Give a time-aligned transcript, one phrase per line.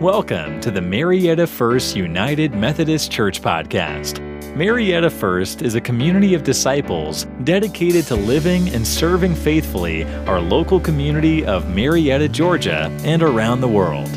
[0.00, 4.20] Welcome to the Marietta First United Methodist Church podcast.
[4.54, 10.78] Marietta First is a community of disciples dedicated to living and serving faithfully our local
[10.78, 14.08] community of Marietta, Georgia, and around the world.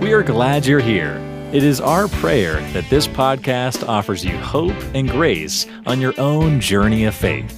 [0.00, 1.18] We are glad you're here.
[1.52, 6.58] It is our prayer that this podcast offers you hope and grace on your own
[6.58, 7.57] journey of faith.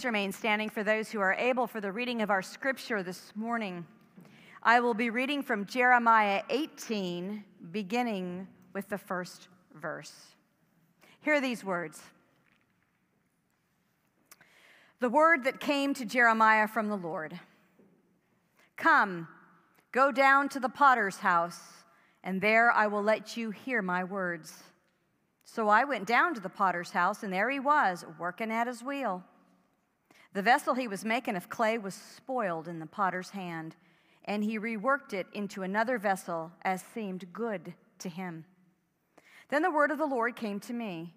[0.00, 3.32] Please remain standing for those who are able for the reading of our scripture this
[3.34, 3.84] morning.
[4.62, 10.14] I will be reading from Jeremiah 18, beginning with the first verse.
[11.20, 12.00] Hear these words
[15.00, 17.38] The word that came to Jeremiah from the Lord
[18.78, 19.28] Come,
[19.92, 21.60] go down to the potter's house,
[22.24, 24.62] and there I will let you hear my words.
[25.44, 28.82] So I went down to the potter's house, and there he was, working at his
[28.82, 29.24] wheel.
[30.32, 33.74] The vessel he was making of clay was spoiled in the potter's hand,
[34.24, 38.44] and he reworked it into another vessel as seemed good to him.
[39.48, 41.14] Then the word of the Lord came to me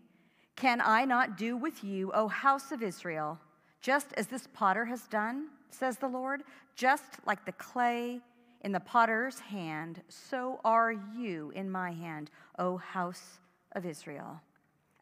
[0.55, 3.39] Can I not do with you, O house of Israel,
[3.81, 6.41] just as this potter has done, says the Lord?
[6.75, 8.19] Just like the clay
[8.61, 13.39] in the potter's hand, so are you in my hand, O house
[13.73, 14.41] of Israel.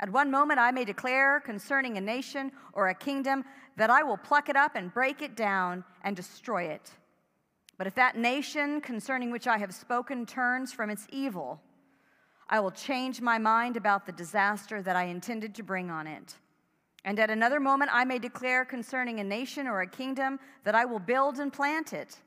[0.02, 3.46] At one moment, I may declare concerning a nation or a kingdom
[3.78, 6.92] that I will pluck it up and break it down and destroy it.
[7.78, 11.62] But if that nation concerning which I have spoken turns from its evil,
[12.50, 16.36] I will change my mind about the disaster that I intended to bring on it.
[17.06, 20.86] And at another moment, I may declare concerning a nation or a kingdom that I
[20.86, 22.18] will build and plant it.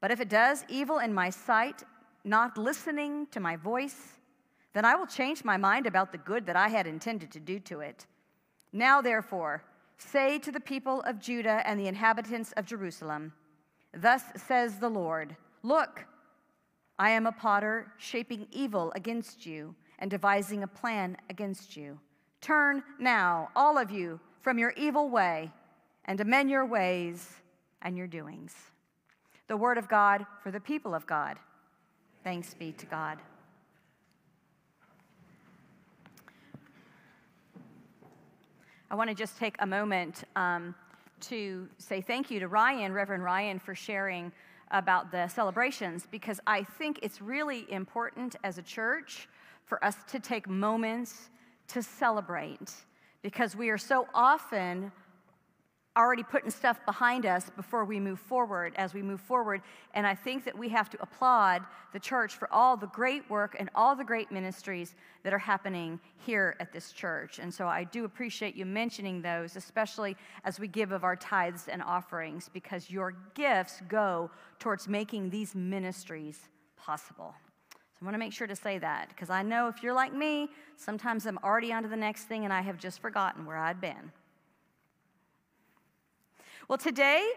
[0.00, 1.82] But if it does evil in my sight,
[2.24, 4.19] not listening to my voice,
[4.72, 7.58] then I will change my mind about the good that I had intended to do
[7.60, 8.06] to it.
[8.72, 9.64] Now, therefore,
[9.98, 13.32] say to the people of Judah and the inhabitants of Jerusalem,
[13.92, 16.06] Thus says the Lord Look,
[16.98, 21.98] I am a potter shaping evil against you and devising a plan against you.
[22.40, 25.50] Turn now, all of you, from your evil way
[26.06, 27.36] and amend your ways
[27.82, 28.54] and your doings.
[29.48, 31.38] The word of God for the people of God.
[32.24, 33.18] Thanks be to God.
[38.92, 40.74] I want to just take a moment um,
[41.20, 44.32] to say thank you to Ryan, Reverend Ryan, for sharing
[44.72, 49.28] about the celebrations because I think it's really important as a church
[49.64, 51.30] for us to take moments
[51.68, 52.72] to celebrate
[53.22, 54.90] because we are so often
[55.96, 59.60] already putting stuff behind us before we move forward as we move forward.
[59.94, 61.62] And i think that we have to applaud
[61.92, 65.98] the church for all the great work and all the great ministries that are happening
[66.16, 67.40] here at this church.
[67.40, 71.66] And so i do appreciate you mentioning those especially as we give of our tithes
[71.66, 74.30] and offerings because your gifts go
[74.60, 77.34] towards making these ministries possible.
[77.72, 80.14] So i want to make sure to say that because i know if you're like
[80.14, 83.58] me sometimes i'm already on to the next thing and i have just forgotten where
[83.58, 84.12] i'd been
[86.70, 87.28] well, today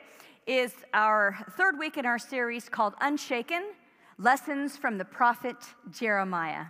[0.46, 3.64] is our third week in our series called Unshaken
[4.20, 5.56] Lessons from the Prophet
[5.90, 6.66] Jeremiah.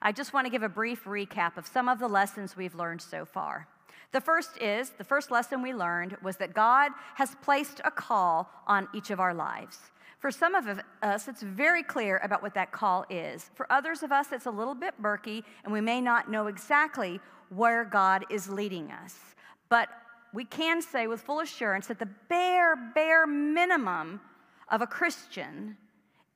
[0.00, 3.02] I just want to give a brief recap of some of the lessons we've learned
[3.02, 3.68] so far.
[4.10, 8.48] The first is the first lesson we learned was that God has placed a call
[8.66, 9.76] on each of our lives.
[10.18, 13.50] For some of us, it's very clear about what that call is.
[13.54, 17.20] For others of us, it's a little bit murky, and we may not know exactly
[17.50, 19.14] where God is leading us.
[19.68, 19.88] But
[20.32, 24.20] we can say with full assurance that the bare, bare minimum
[24.68, 25.76] of a Christian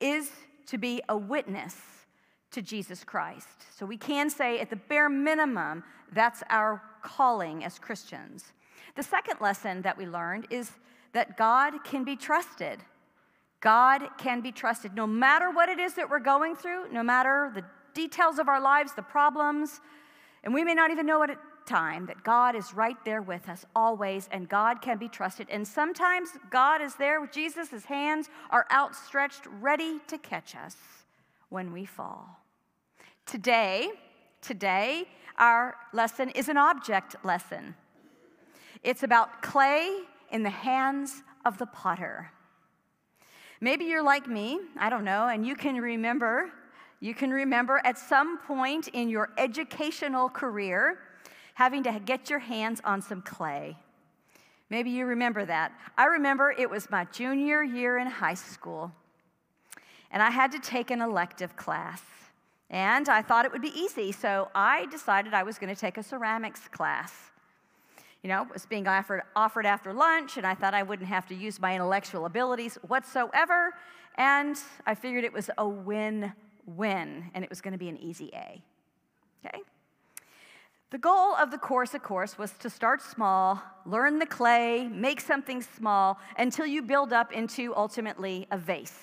[0.00, 0.30] is
[0.66, 1.76] to be a witness
[2.50, 3.48] to Jesus Christ.
[3.76, 8.52] So we can say at the bare minimum, that's our calling as Christians.
[8.94, 10.70] The second lesson that we learned is
[11.12, 12.80] that God can be trusted.
[13.60, 17.50] God can be trusted no matter what it is that we're going through, no matter
[17.54, 17.64] the
[17.94, 19.80] details of our lives, the problems,
[20.44, 23.49] and we may not even know what it time that God is right there with
[23.49, 25.49] us always and God can be trusted.
[25.50, 30.77] And sometimes God is there with Jesus, his hands are outstretched, ready to catch us
[31.48, 32.41] when we fall.
[33.27, 33.91] Today,
[34.41, 35.04] today,
[35.36, 37.74] our lesson is an object lesson.
[38.83, 39.98] It's about clay
[40.30, 42.30] in the hands of the potter.
[43.60, 46.53] Maybe you're like me, I don't know, and you can remember,
[47.01, 50.98] you can remember at some point in your educational career
[51.56, 53.74] having to get your hands on some clay.
[54.68, 55.72] Maybe you remember that.
[55.97, 58.92] I remember it was my junior year in high school,
[60.10, 62.03] and I had to take an elective class.
[62.68, 65.97] And I thought it would be easy, so I decided I was going to take
[65.97, 67.14] a ceramics class.
[68.22, 71.26] You know, it was being offered, offered after lunch, and I thought I wouldn't have
[71.28, 73.72] to use my intellectual abilities whatsoever.
[74.16, 76.34] And I figured it was a win
[76.66, 78.60] win, and it was going to be an easy A.
[79.47, 79.62] Okay?
[80.97, 85.21] The goal of the course, of course, was to start small, learn the clay, make
[85.21, 88.98] something small until you build up into ultimately a vase.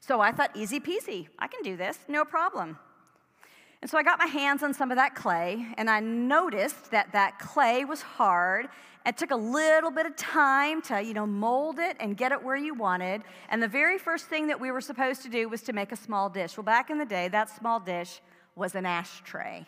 [0.00, 2.78] So I thought, easy peasy, I can do this, no problem.
[3.80, 7.10] And so I got my hands on some of that clay, and I noticed that
[7.12, 8.68] that clay was hard.
[9.06, 12.44] It took a little bit of time to, you know, mold it and get it
[12.44, 13.22] where you wanted.
[13.48, 15.96] And the very first thing that we were supposed to do was to make a
[15.96, 16.58] small dish.
[16.58, 18.20] Well, back in the day, that small dish
[18.54, 19.64] was an ashtray.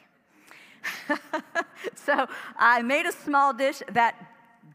[1.95, 4.15] so I made a small dish that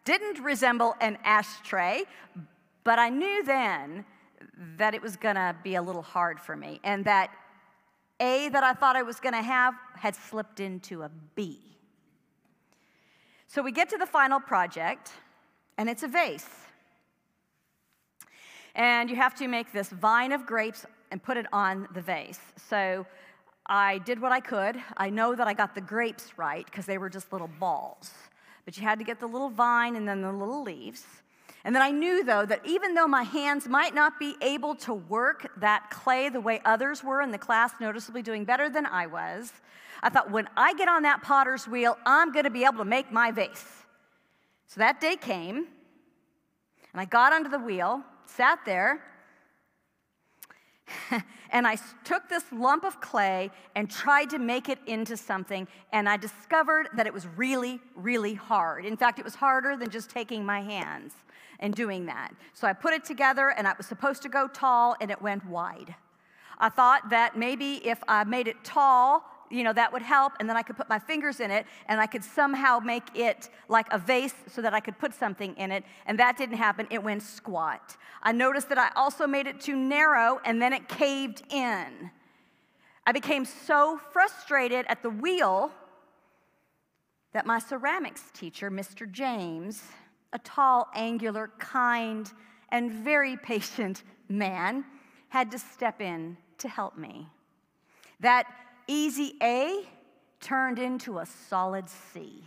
[0.03, 2.03] didn't resemble an ashtray,
[2.83, 4.05] but I knew then
[4.77, 7.31] that it was gonna be a little hard for me, and that
[8.19, 11.59] A that I thought I was gonna have had slipped into a B.
[13.47, 15.11] So we get to the final project,
[15.77, 16.49] and it's a vase.
[18.75, 22.39] And you have to make this vine of grapes and put it on the vase.
[22.69, 23.05] So
[23.65, 24.77] I did what I could.
[24.95, 28.11] I know that I got the grapes right because they were just little balls.
[28.63, 31.05] But you had to get the little vine and then the little leaves.
[31.63, 34.93] And then I knew, though, that even though my hands might not be able to
[34.93, 39.07] work that clay the way others were in the class, noticeably doing better than I
[39.07, 39.51] was,
[40.03, 42.85] I thought when I get on that potter's wheel, I'm going to be able to
[42.85, 43.65] make my vase.
[44.67, 45.65] So that day came,
[46.93, 49.01] and I got onto the wheel, sat there,
[51.51, 56.07] and I took this lump of clay and tried to make it into something, and
[56.07, 58.85] I discovered that it was really, really hard.
[58.85, 61.13] In fact, it was harder than just taking my hands
[61.59, 62.31] and doing that.
[62.53, 65.45] So I put it together, and it was supposed to go tall, and it went
[65.45, 65.95] wide.
[66.57, 70.49] I thought that maybe if I made it tall, you know, that would help, and
[70.49, 73.87] then I could put my fingers in it, and I could somehow make it like
[73.91, 76.87] a vase so that I could put something in it, and that didn't happen.
[76.89, 77.97] It went squat.
[78.23, 82.11] I noticed that I also made it too narrow, and then it caved in.
[83.05, 85.71] I became so frustrated at the wheel
[87.33, 89.09] that my ceramics teacher, Mr.
[89.09, 89.83] James,
[90.33, 92.31] a tall, angular, kind,
[92.69, 94.85] and very patient man,
[95.29, 97.27] had to step in to help me.
[98.21, 98.47] That
[98.87, 99.87] easy A
[100.41, 102.43] turned into a solid C.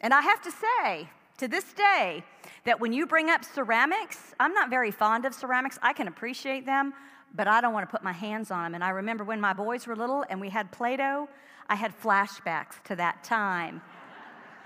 [0.00, 1.08] And I have to say,
[1.38, 2.22] to this day,
[2.64, 5.78] that when you bring up ceramics, I'm not very fond of ceramics.
[5.82, 6.92] I can appreciate them,
[7.34, 8.74] but I don't want to put my hands on them.
[8.74, 11.28] And I remember when my boys were little and we had Play Doh,
[11.68, 13.82] I had flashbacks to that time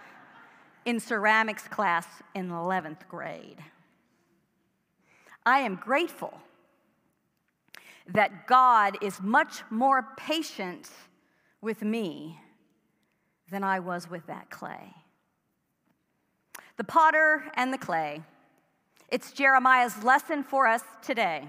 [0.85, 3.59] in ceramics class in 11th grade.
[5.45, 6.41] I am grateful
[8.09, 10.91] that God is much more patient
[11.61, 12.39] with me
[13.51, 14.95] than I was with that clay.
[16.77, 18.23] The potter and the clay.
[19.09, 21.49] It's Jeremiah's lesson for us today.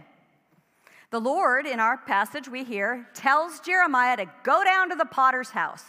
[1.11, 5.51] The Lord, in our passage we hear, tells Jeremiah to go down to the potter's
[5.51, 5.85] house.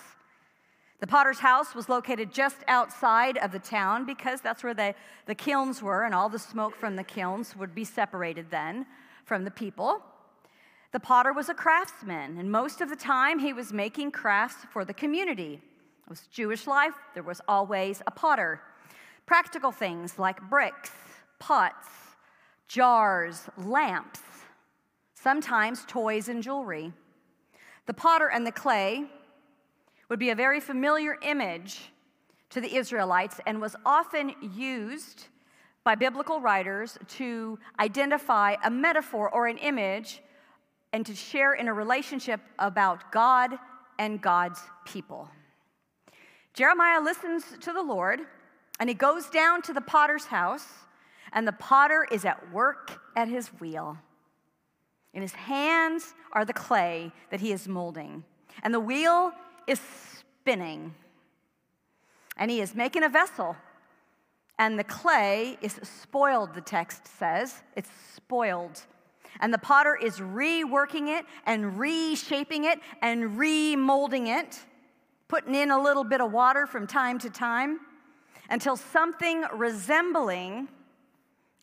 [1.00, 4.94] The potter's house was located just outside of the town because that's where the,
[5.26, 8.86] the kilns were, and all the smoke from the kilns would be separated then
[9.24, 10.02] from the people.
[10.94, 14.84] The potter was a craftsman, and most of the time he was making crafts for
[14.84, 15.54] the community.
[15.54, 18.60] It was Jewish life, there was always a potter.
[19.26, 20.92] Practical things like bricks,
[21.40, 21.88] pots,
[22.68, 24.20] jars, lamps,
[25.14, 26.92] sometimes toys and jewelry.
[27.86, 29.06] The potter and the clay
[30.08, 31.90] would be a very familiar image
[32.50, 35.24] to the Israelites and was often used
[35.82, 40.20] by biblical writers to identify a metaphor or an image
[40.94, 43.58] and to share in a relationship about God
[43.98, 45.28] and God's people.
[46.52, 48.20] Jeremiah listens to the Lord
[48.78, 50.66] and he goes down to the potter's house,
[51.32, 53.98] and the potter is at work at his wheel.
[55.12, 58.22] In his hands are the clay that he is molding,
[58.62, 59.32] and the wheel
[59.66, 60.94] is spinning.
[62.36, 63.56] And he is making a vessel,
[64.60, 67.62] and the clay is spoiled, the text says.
[67.76, 68.82] It's spoiled
[69.40, 74.60] and the potter is reworking it and reshaping it and remolding it,
[75.28, 77.80] putting in a little bit of water from time to time
[78.50, 80.68] until something resembling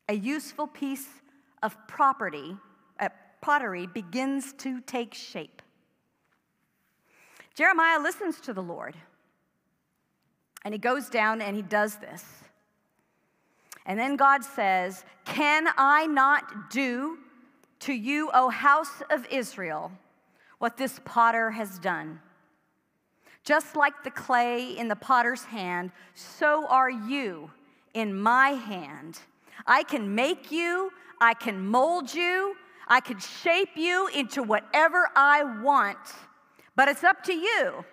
[0.09, 1.07] a useful piece
[1.63, 2.57] of property,
[2.99, 3.09] uh,
[3.41, 5.61] pottery, begins to take shape.
[7.53, 8.95] Jeremiah listens to the Lord
[10.63, 12.23] and he goes down and he does this.
[13.85, 17.17] And then God says, Can I not do
[17.81, 19.91] to you, O house of Israel,
[20.59, 22.19] what this potter has done.
[23.43, 27.49] Just like the clay in the potter's hand, so are you
[27.93, 29.19] in my hand.
[29.65, 32.55] I can make you, I can mold you,
[32.87, 35.97] I can shape you into whatever I want,
[36.75, 37.83] but it's up to you.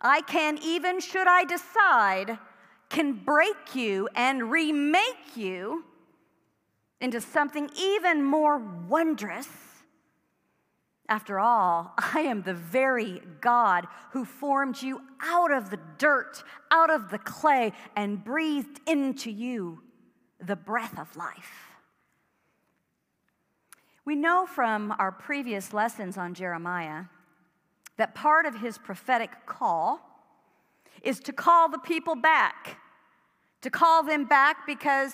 [0.00, 2.38] I can, even should I decide,
[2.88, 5.84] can break you and remake you
[7.00, 9.48] into something even more wondrous.
[11.08, 16.90] After all, I am the very God who formed you out of the dirt, out
[16.90, 19.82] of the clay, and breathed into you
[20.40, 21.66] the breath of life.
[24.04, 27.04] We know from our previous lessons on Jeremiah
[27.96, 30.00] that part of his prophetic call
[31.02, 32.78] is to call the people back,
[33.62, 35.12] to call them back because,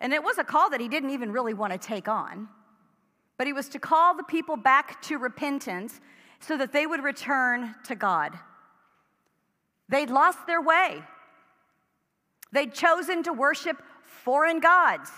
[0.00, 2.48] and it was a call that he didn't even really want to take on,
[3.38, 6.00] but he was to call the people back to repentance
[6.40, 8.38] so that they would return to God.
[9.88, 11.02] They'd lost their way.
[12.52, 15.10] They'd chosen to worship foreign gods.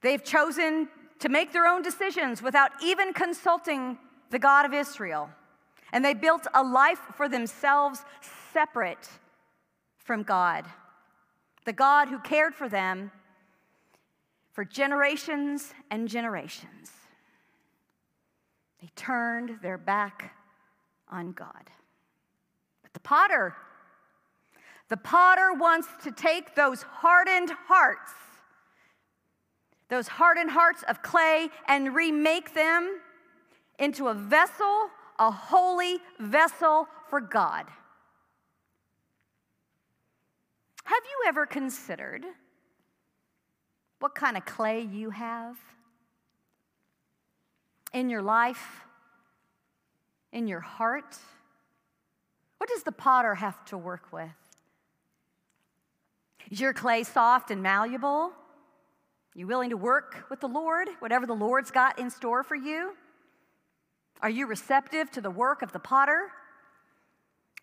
[0.00, 0.88] They've chosen
[1.20, 3.98] to make their own decisions without even consulting
[4.30, 5.30] the God of Israel.
[5.92, 8.04] And they built a life for themselves
[8.52, 9.08] separate
[9.96, 10.66] from God,
[11.64, 13.10] the God who cared for them
[14.52, 16.90] for generations and generations.
[18.80, 20.34] They turned their back
[21.08, 21.70] on God.
[22.82, 23.54] But the potter,
[24.88, 28.12] the potter wants to take those hardened hearts,
[29.88, 33.00] those hardened hearts of clay, and remake them
[33.78, 37.66] into a vessel a holy vessel for God.
[40.84, 42.24] Have you ever considered
[44.00, 45.58] what kind of clay you have
[47.92, 48.84] in your life,
[50.32, 51.16] in your heart?
[52.58, 54.28] What does the potter have to work with?
[56.50, 58.32] Is your clay soft and malleable?
[59.34, 62.94] You willing to work with the Lord, whatever the Lord's got in store for you?
[64.20, 66.30] Are you receptive to the work of the potter?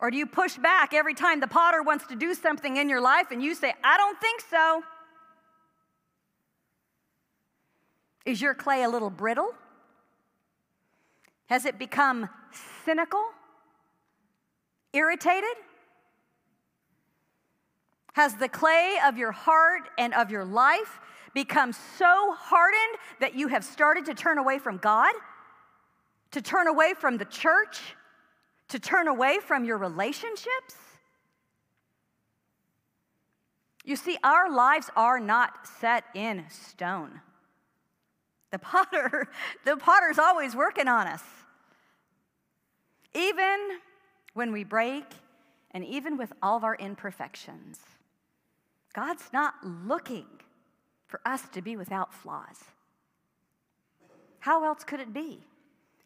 [0.02, 3.00] Or do you push back every time the potter wants to do something in your
[3.00, 4.84] life and you say, I don't think so?
[8.26, 9.54] Is your clay a little brittle?
[11.46, 12.28] Has it become
[12.84, 13.24] cynical?
[14.92, 15.56] Irritated?
[18.14, 21.00] Has the clay of your heart and of your life
[21.34, 25.14] become so hardened that you have started to turn away from God?
[26.32, 27.80] to turn away from the church,
[28.72, 30.76] to turn away from your relationships?
[33.84, 37.22] You see, our lives are not set in stone.
[38.52, 39.28] The potter,
[39.66, 41.24] the potter's always working on us.
[43.14, 43.80] Even
[44.34, 45.04] when we break,
[45.72, 47.80] and even with all of our imperfections,
[48.94, 50.26] God's not looking
[51.08, 52.58] for us to be without flaws.
[54.40, 55.44] How else could it be?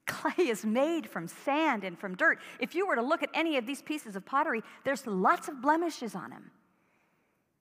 [0.05, 2.39] Clay is made from sand and from dirt.
[2.59, 5.61] If you were to look at any of these pieces of pottery, there's lots of
[5.61, 6.51] blemishes on them.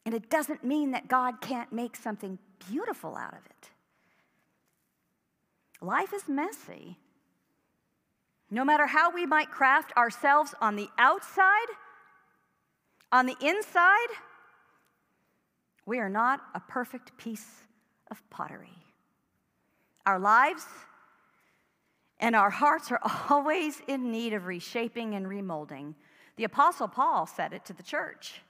[0.04, 3.70] And it doesn't mean that God can't make something beautiful out of it.
[5.80, 6.98] Life is messy.
[8.50, 11.66] No matter how we might craft ourselves on the outside,
[13.10, 14.08] on the inside,
[15.86, 17.46] we are not a perfect piece
[18.10, 18.76] of pottery.
[20.06, 20.66] Our lives,
[22.20, 25.94] and our hearts are always in need of reshaping and remolding.
[26.36, 28.40] The Apostle Paul said it to the church.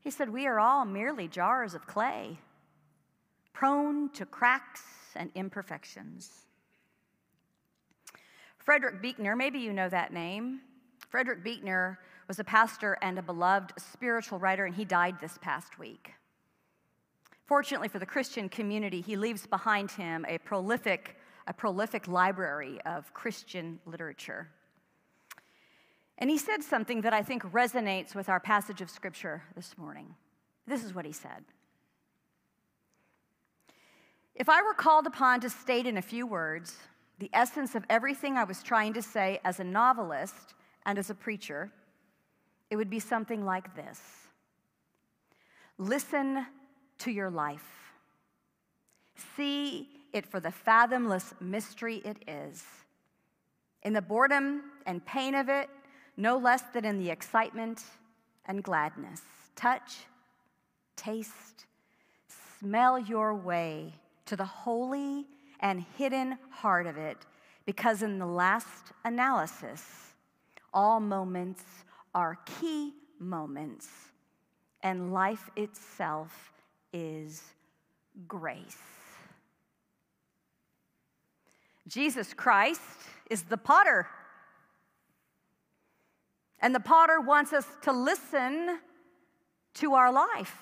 [0.00, 2.38] He said, We are all merely jars of clay,
[3.52, 4.82] prone to cracks
[5.14, 6.46] and imperfections.
[8.58, 10.60] Frederick Buechner, maybe you know that name.
[11.08, 11.98] Frederick Buechner
[12.28, 16.12] was a pastor and a beloved spiritual writer, and he died this past week.
[17.46, 23.12] Fortunately for the Christian community, he leaves behind him a prolific a prolific library of
[23.14, 24.48] Christian literature.
[26.18, 30.14] And he said something that I think resonates with our passage of Scripture this morning.
[30.66, 31.44] This is what he said
[34.34, 36.76] If I were called upon to state in a few words
[37.18, 40.54] the essence of everything I was trying to say as a novelist
[40.86, 41.70] and as a preacher,
[42.70, 44.00] it would be something like this
[45.78, 46.46] Listen
[46.98, 47.64] to your life.
[49.36, 52.64] See it for the fathomless mystery it is.
[53.82, 55.68] In the boredom and pain of it,
[56.16, 57.82] no less than in the excitement
[58.46, 59.22] and gladness.
[59.56, 59.98] Touch,
[60.96, 61.66] taste,
[62.58, 63.94] smell your way
[64.26, 65.26] to the holy
[65.60, 67.18] and hidden heart of it,
[67.64, 69.82] because in the last analysis,
[70.72, 71.64] All moments
[72.14, 73.88] are key moments,
[74.82, 76.52] and life itself
[76.92, 77.42] is
[78.28, 78.76] grace.
[81.90, 82.80] Jesus Christ
[83.28, 84.06] is the potter.
[86.60, 88.78] And the potter wants us to listen
[89.74, 90.56] to our life.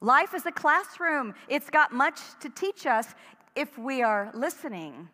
[0.00, 3.08] Life is a classroom, it's got much to teach us
[3.56, 5.08] if we are listening.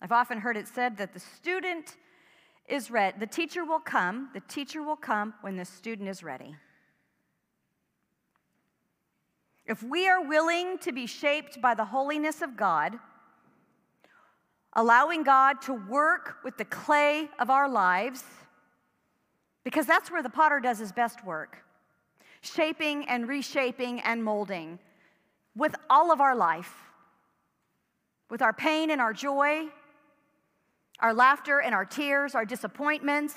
[0.00, 1.96] I've often heard it said that the student
[2.66, 6.54] is ready, the teacher will come, the teacher will come when the student is ready.
[9.66, 12.98] If we are willing to be shaped by the holiness of God,
[14.76, 18.24] allowing God to work with the clay of our lives,
[19.62, 21.58] because that's where the potter does his best work
[22.44, 24.78] shaping and reshaping and molding
[25.56, 26.74] with all of our life,
[28.28, 29.66] with our pain and our joy,
[31.00, 33.34] our laughter and our tears, our disappointments,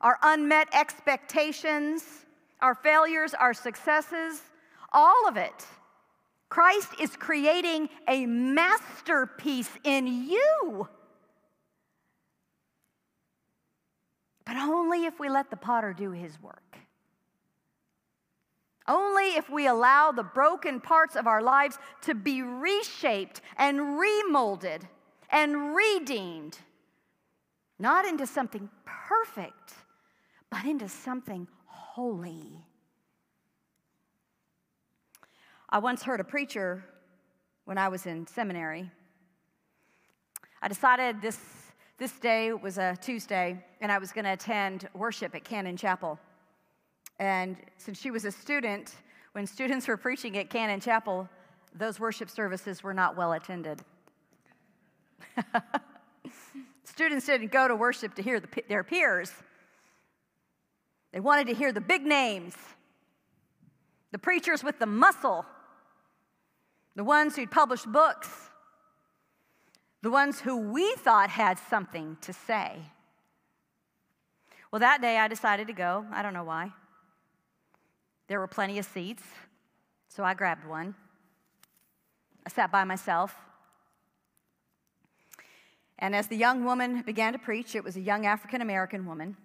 [0.00, 2.04] our unmet expectations,
[2.60, 4.40] our failures, our successes,
[4.92, 5.66] all of it.
[6.54, 10.88] Christ is creating a masterpiece in you.
[14.46, 16.78] But only if we let the potter do his work.
[18.86, 24.86] Only if we allow the broken parts of our lives to be reshaped and remolded
[25.30, 26.56] and redeemed,
[27.80, 29.74] not into something perfect,
[30.50, 32.63] but into something holy.
[35.74, 36.84] I once heard a preacher
[37.64, 38.88] when I was in seminary.
[40.62, 41.36] I decided this,
[41.98, 46.16] this day was a Tuesday, and I was going to attend worship at Cannon Chapel.
[47.18, 48.94] And since she was a student,
[49.32, 51.28] when students were preaching at Cannon Chapel,
[51.74, 53.82] those worship services were not well attended.
[56.84, 59.32] students didn't go to worship to hear the, their peers,
[61.12, 62.54] they wanted to hear the big names,
[64.12, 65.44] the preachers with the muscle,
[66.96, 68.28] the ones who'd published books,
[70.02, 72.76] the ones who we thought had something to say.
[74.70, 76.04] Well, that day I decided to go.
[76.12, 76.72] I don't know why.
[78.28, 79.22] There were plenty of seats,
[80.08, 80.94] so I grabbed one.
[82.46, 83.34] I sat by myself.
[85.98, 89.36] And as the young woman began to preach, it was a young African American woman,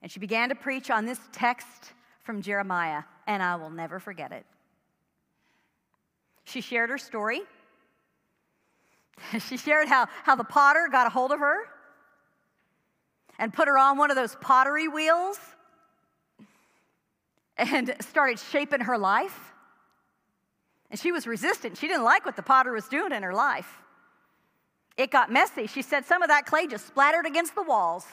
[0.00, 4.32] and she began to preach on this text from Jeremiah, and I will never forget
[4.32, 4.46] it.
[6.50, 7.42] She shared her story.
[9.48, 11.64] she shared how, how the potter got a hold of her
[13.38, 15.38] and put her on one of those pottery wheels
[17.56, 19.52] and started shaping her life.
[20.90, 21.76] And she was resistant.
[21.78, 23.80] She didn't like what the potter was doing in her life.
[24.96, 25.66] It got messy.
[25.66, 28.06] She said some of that clay just splattered against the walls.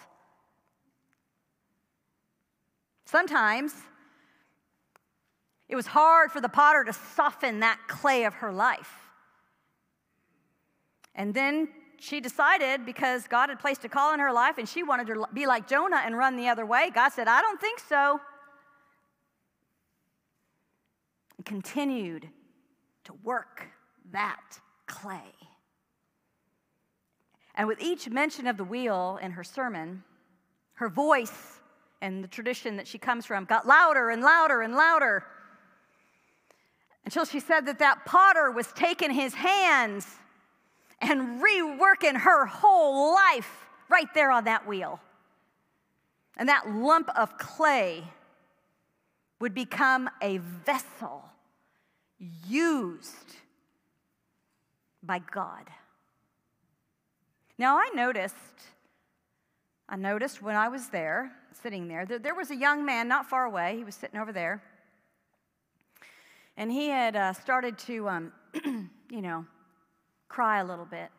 [3.06, 3.74] Sometimes
[5.70, 8.92] it was hard for the potter to soften that clay of her life.
[11.14, 14.84] And then she decided because God had placed a call in her life and she
[14.84, 16.92] wanted to be like Jonah and run the other way.
[16.94, 18.22] God said, I don't think so.
[21.38, 22.30] And continued
[23.06, 23.68] to work
[24.12, 25.34] that clay.
[27.56, 30.04] And with each mention of the wheel in her sermon,
[30.74, 31.60] her voice
[32.02, 35.26] and the tradition that she comes from got louder and louder and louder
[37.08, 40.06] until she said that that potter was taking his hands
[41.00, 45.00] and reworking her whole life right there on that wheel.
[46.36, 48.04] And that lump of clay
[49.40, 51.24] would become a vessel
[52.46, 53.38] used
[55.02, 55.70] by God.
[57.58, 58.36] Now, I noticed,
[59.88, 61.32] I noticed when I was there,
[61.64, 63.78] sitting there, that there was a young man not far away.
[63.78, 64.62] He was sitting over there.
[66.58, 68.34] And he had uh, started to, um,
[69.12, 69.46] you know,
[70.28, 71.10] cry a little bit.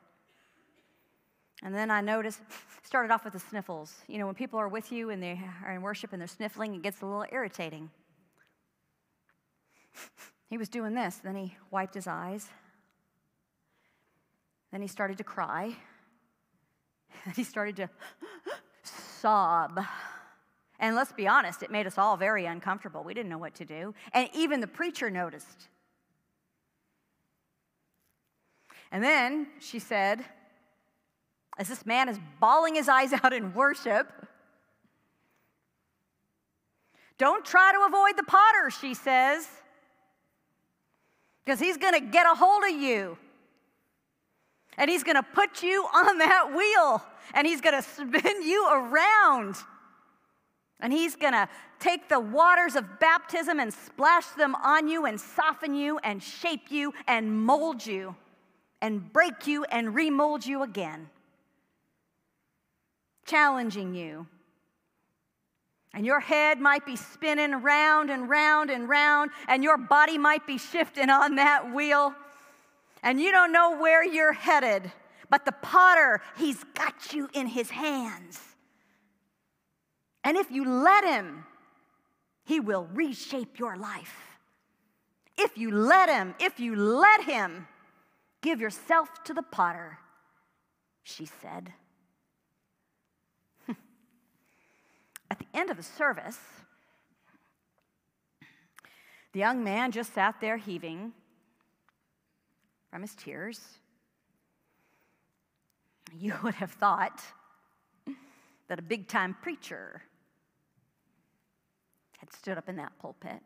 [1.62, 2.40] And then I noticed,
[2.82, 3.94] started off with the sniffles.
[4.08, 6.74] You know, when people are with you and they are in worship and they're sniffling,
[6.74, 7.90] it gets a little irritating.
[10.48, 11.16] He was doing this.
[11.16, 12.48] Then he wiped his eyes.
[14.72, 15.76] Then he started to cry.
[17.24, 17.90] Then he started to
[18.82, 19.80] sob.
[20.78, 23.02] And let's be honest, it made us all very uncomfortable.
[23.02, 23.94] We didn't know what to do.
[24.12, 25.68] And even the preacher noticed.
[28.92, 30.24] And then she said,
[31.58, 34.10] as this man is bawling his eyes out in worship,
[37.18, 39.48] don't try to avoid the potter, she says,
[41.44, 43.18] because he's going to get a hold of you.
[44.78, 48.66] And He's going to put you on that wheel and He's going to spin you
[48.70, 49.56] around.
[50.80, 51.48] And He's going to
[51.80, 56.70] take the waters of baptism and splash them on you and soften you and shape
[56.70, 58.14] you and mold you
[58.80, 61.08] and break you and remold you again,
[63.26, 64.26] challenging you.
[65.94, 70.46] And your head might be spinning round and round and round, and your body might
[70.46, 72.14] be shifting on that wheel,
[73.02, 74.92] and you don't know where you're headed.
[75.30, 78.40] But the potter, he's got you in his hands.
[80.24, 81.44] And if you let him,
[82.44, 84.38] he will reshape your life.
[85.36, 87.68] If you let him, if you let him,
[88.40, 89.98] give yourself to the potter,
[91.02, 91.72] she said.
[93.66, 93.72] Hmm.
[95.30, 96.38] At the end of the service,
[99.32, 101.12] the young man just sat there heaving
[102.90, 103.60] from his tears.
[106.18, 107.22] You would have thought
[108.68, 110.02] that a big time preacher
[112.28, 113.40] had stood up in that pulpit.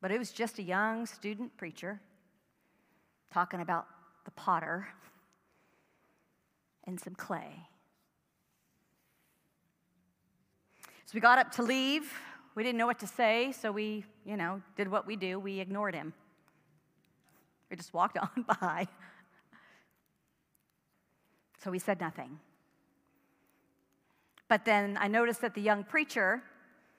[0.00, 2.00] But it was just a young student preacher
[3.32, 3.86] talking about
[4.24, 4.88] the potter
[6.86, 7.66] and some clay.
[11.06, 12.12] So we got up to leave.
[12.54, 15.38] We didn't know what to say, so we, you know, did what we do.
[15.38, 16.12] We ignored him.
[17.70, 18.88] We just walked on by.
[21.62, 22.38] So we said nothing.
[24.52, 26.42] But then I noticed that the young preacher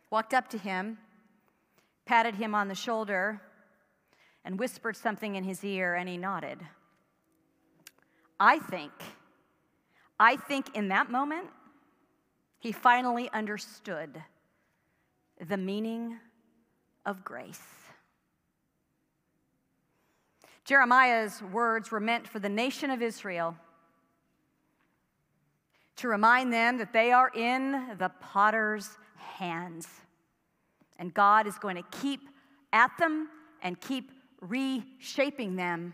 [0.09, 0.97] walked up to him,
[2.03, 3.43] patted him on the shoulder,
[4.43, 6.57] and whispered something in his ear, and he nodded.
[8.39, 8.91] I think,
[10.19, 11.45] I think in that moment,
[12.57, 14.23] he finally understood
[15.39, 16.17] the meaning
[17.05, 17.61] of grace.
[20.65, 23.55] Jeremiah's words were meant for the nation of Israel
[26.03, 29.87] to remind them that they are in the potter's hands.
[30.99, 32.19] And God is going to keep
[32.73, 33.29] at them
[33.61, 34.11] and keep
[34.41, 35.93] reshaping them.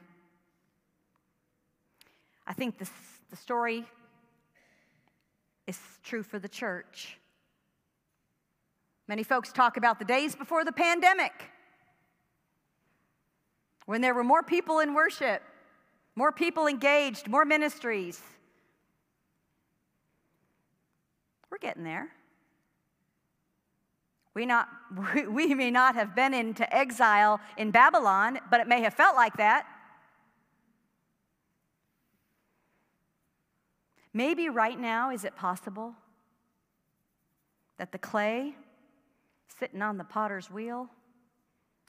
[2.48, 2.90] I think this,
[3.30, 3.86] the story
[5.68, 7.20] is true for the church.
[9.08, 11.34] Many folks talk about the days before the pandemic
[13.86, 15.44] when there were more people in worship,
[16.16, 18.20] more people engaged, more ministries.
[21.49, 22.10] We're getting there.
[24.34, 24.70] We, not,
[25.30, 29.38] we may not have been into exile in Babylon, but it may have felt like
[29.38, 29.66] that.
[34.14, 35.94] Maybe right now, is it possible
[37.78, 38.56] that the clay
[39.60, 40.90] sitting on the potter's wheel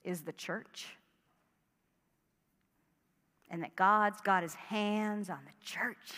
[0.04, 0.96] is the church?
[3.48, 6.12] And that God's got his hands on the church?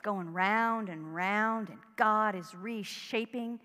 [0.00, 3.60] It's going round and round, and God is reshaping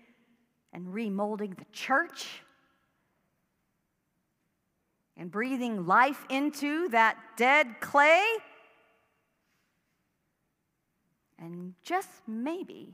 [0.70, 2.26] and remolding the church
[5.16, 8.22] and breathing life into that dead clay
[11.38, 12.92] and just maybe,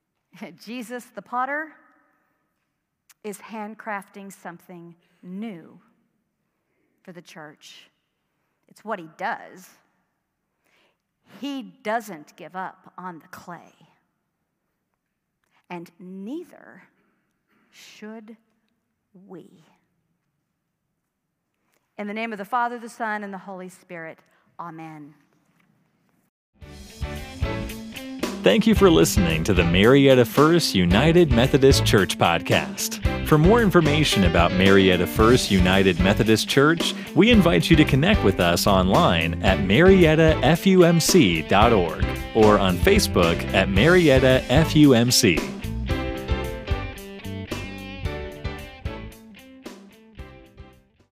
[0.60, 1.68] Jesus the potter
[3.22, 5.78] is handcrafting something new
[7.04, 7.92] for the church.
[8.66, 9.70] It's what he does.
[11.40, 13.72] He doesn't give up on the clay,
[15.68, 16.84] and neither
[17.70, 18.36] should
[19.26, 19.64] we.
[21.98, 24.18] In the name of the Father, the Son, and the Holy Spirit,
[24.58, 25.14] amen.
[28.42, 32.98] Thank you for listening to the Marietta First United Methodist Church podcast.
[33.28, 38.40] For more information about Marietta First United Methodist Church, we invite you to connect with
[38.40, 45.61] us online at mariettafumc.org or on Facebook at Marietta FUMC.